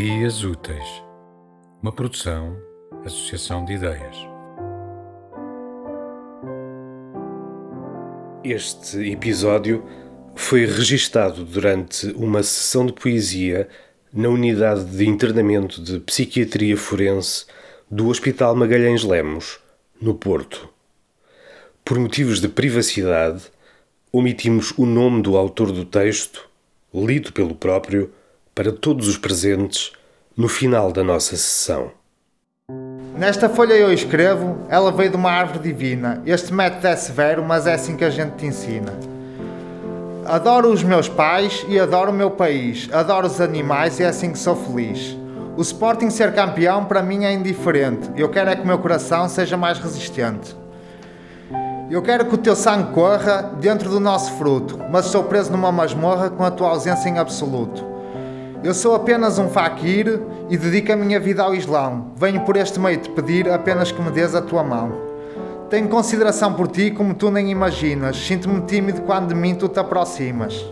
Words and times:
Ideias 0.00 0.42
Úteis, 0.42 1.02
uma 1.82 1.92
produção, 1.92 2.56
associação 3.04 3.66
de 3.66 3.74
ideias. 3.74 4.16
Este 8.42 9.12
episódio 9.12 9.84
foi 10.34 10.64
registado 10.64 11.44
durante 11.44 12.06
uma 12.12 12.42
sessão 12.42 12.86
de 12.86 12.94
poesia 12.94 13.68
na 14.10 14.30
unidade 14.30 14.86
de 14.86 15.06
internamento 15.06 15.82
de 15.82 16.00
psiquiatria 16.00 16.78
forense 16.78 17.44
do 17.90 18.08
Hospital 18.08 18.56
Magalhães 18.56 19.04
Lemos, 19.04 19.60
no 20.00 20.14
Porto. 20.14 20.66
Por 21.84 21.98
motivos 21.98 22.40
de 22.40 22.48
privacidade, 22.48 23.42
omitimos 24.10 24.72
o 24.78 24.86
nome 24.86 25.20
do 25.20 25.36
autor 25.36 25.70
do 25.70 25.84
texto, 25.84 26.48
lido 26.90 27.34
pelo 27.34 27.54
próprio, 27.54 28.10
para 28.60 28.72
todos 28.72 29.08
os 29.08 29.16
presentes 29.16 29.90
no 30.36 30.46
final 30.46 30.92
da 30.92 31.02
nossa 31.02 31.34
sessão. 31.34 31.92
Nesta 33.16 33.48
folha 33.48 33.72
eu 33.72 33.90
escrevo, 33.90 34.58
ela 34.68 34.92
veio 34.92 35.08
de 35.08 35.16
uma 35.16 35.30
árvore 35.30 35.60
divina. 35.60 36.22
Este 36.26 36.52
método 36.52 36.86
é 36.86 36.94
severo, 36.94 37.42
mas 37.42 37.66
é 37.66 37.72
assim 37.72 37.96
que 37.96 38.04
a 38.04 38.10
gente 38.10 38.32
te 38.32 38.44
ensina. 38.44 38.92
Adoro 40.26 40.70
os 40.70 40.82
meus 40.82 41.08
pais 41.08 41.64
e 41.70 41.80
adoro 41.80 42.10
o 42.10 42.14
meu 42.14 42.32
país. 42.32 42.86
Adoro 42.92 43.28
os 43.28 43.40
animais 43.40 43.98
e 43.98 44.02
é 44.02 44.08
assim 44.08 44.30
que 44.30 44.38
sou 44.38 44.54
feliz. 44.54 45.16
O 45.56 45.62
Sporting 45.62 46.10
ser 46.10 46.34
campeão 46.34 46.84
para 46.84 47.02
mim 47.02 47.24
é 47.24 47.32
indiferente. 47.32 48.10
Eu 48.14 48.28
quero 48.28 48.50
é 48.50 48.56
que 48.56 48.62
o 48.62 48.66
meu 48.66 48.78
coração 48.78 49.26
seja 49.26 49.56
mais 49.56 49.78
resistente. 49.78 50.54
Eu 51.90 52.02
quero 52.02 52.26
que 52.26 52.34
o 52.34 52.38
teu 52.38 52.54
sangue 52.54 52.92
corra 52.92 53.40
dentro 53.58 53.88
do 53.88 53.98
nosso 53.98 54.34
fruto, 54.34 54.78
mas 54.90 55.06
sou 55.06 55.24
preso 55.24 55.50
numa 55.50 55.72
masmorra 55.72 56.28
com 56.28 56.44
a 56.44 56.50
tua 56.50 56.68
ausência 56.68 57.08
em 57.08 57.18
absoluto. 57.18 57.89
Eu 58.62 58.74
sou 58.74 58.94
apenas 58.94 59.38
um 59.38 59.48
faquir 59.48 60.20
e 60.50 60.56
dedico 60.56 60.92
a 60.92 60.96
minha 60.96 61.18
vida 61.18 61.42
ao 61.42 61.54
Islão. 61.54 62.12
Venho 62.14 62.42
por 62.42 62.58
este 62.58 62.78
meio 62.78 62.98
te 62.98 63.08
pedir 63.08 63.50
apenas 63.50 63.90
que 63.90 64.02
me 64.02 64.10
des 64.10 64.34
a 64.34 64.42
tua 64.42 64.62
mão. 64.62 64.92
Tenho 65.70 65.88
consideração 65.88 66.52
por 66.52 66.68
ti 66.68 66.90
como 66.90 67.14
tu 67.14 67.30
nem 67.30 67.50
imaginas. 67.50 68.18
Sinto-me 68.18 68.60
tímido 68.62 69.00
quando 69.02 69.28
de 69.28 69.34
mim 69.34 69.54
tu 69.54 69.66
te 69.66 69.80
aproximas. 69.80 70.62